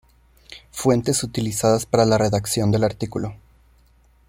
Fuentes 0.71 1.21
utilizadas 1.23 1.85
para 1.85 2.05
la 2.05 2.17
redacción 2.17 2.71
del 2.71 2.83
artículo 2.85 3.35